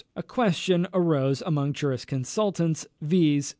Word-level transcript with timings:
a 0.15 0.23
question 0.23 0.87
arose 0.95 1.43
among 1.45 1.73
jurisconsults, 1.73 2.87
viz. 3.01 3.45